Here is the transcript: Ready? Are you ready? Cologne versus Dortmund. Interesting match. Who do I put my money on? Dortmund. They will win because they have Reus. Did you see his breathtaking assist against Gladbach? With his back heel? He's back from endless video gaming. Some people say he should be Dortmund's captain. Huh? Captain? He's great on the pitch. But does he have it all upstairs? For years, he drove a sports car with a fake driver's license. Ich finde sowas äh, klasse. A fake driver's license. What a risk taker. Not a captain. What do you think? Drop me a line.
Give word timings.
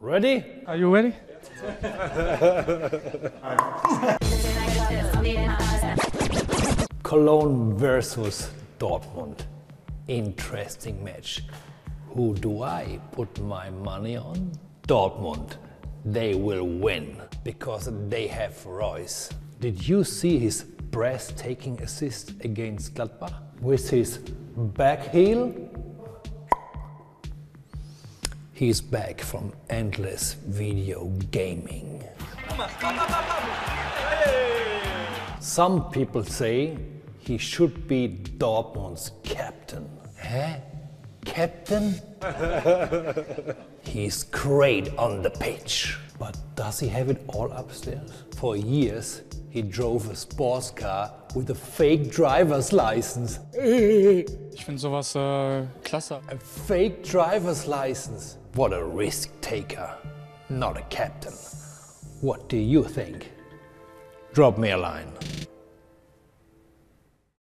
Ready? 0.00 0.44
Are 0.64 0.76
you 0.76 0.94
ready? 0.94 1.12
Cologne 7.02 7.76
versus 7.76 8.48
Dortmund. 8.78 9.40
Interesting 10.06 11.02
match. 11.02 11.42
Who 12.10 12.34
do 12.36 12.62
I 12.62 13.00
put 13.10 13.40
my 13.40 13.70
money 13.70 14.16
on? 14.16 14.52
Dortmund. 14.86 15.56
They 16.04 16.36
will 16.36 16.64
win 16.64 17.20
because 17.42 17.88
they 18.08 18.28
have 18.28 18.64
Reus. 18.64 19.30
Did 19.58 19.88
you 19.88 20.04
see 20.04 20.38
his 20.38 20.62
breathtaking 20.62 21.82
assist 21.82 22.34
against 22.44 22.94
Gladbach? 22.94 23.34
With 23.60 23.90
his 23.90 24.18
back 24.78 25.08
heel? 25.10 25.52
He's 28.58 28.80
back 28.80 29.20
from 29.20 29.52
endless 29.70 30.34
video 30.34 31.04
gaming. 31.30 32.02
Some 35.38 35.92
people 35.92 36.24
say 36.24 36.76
he 37.20 37.38
should 37.38 37.86
be 37.86 38.08
Dortmund's 38.08 39.12
captain. 39.22 39.88
Huh? 40.20 40.56
Captain? 41.24 41.94
He's 43.82 44.24
great 44.24 44.88
on 44.98 45.22
the 45.22 45.30
pitch. 45.30 45.96
But 46.18 46.36
does 46.56 46.80
he 46.80 46.88
have 46.88 47.10
it 47.10 47.22
all 47.28 47.52
upstairs? 47.52 48.24
For 48.34 48.56
years, 48.56 49.22
he 49.50 49.62
drove 49.62 50.10
a 50.10 50.16
sports 50.16 50.70
car 50.70 51.12
with 51.34 51.50
a 51.50 51.54
fake 51.54 52.10
driver's 52.10 52.72
license. 52.72 53.40
Ich 53.52 54.64
finde 54.64 54.80
sowas 54.80 55.14
äh, 55.14 55.66
klasse. 55.84 56.20
A 56.28 56.38
fake 56.38 57.02
driver's 57.02 57.66
license. 57.66 58.38
What 58.54 58.72
a 58.72 58.84
risk 58.84 59.30
taker. 59.40 59.96
Not 60.48 60.76
a 60.76 60.82
captain. 60.90 61.34
What 62.20 62.48
do 62.48 62.56
you 62.56 62.84
think? 62.84 63.30
Drop 64.32 64.58
me 64.58 64.70
a 64.70 64.76
line. 64.76 65.12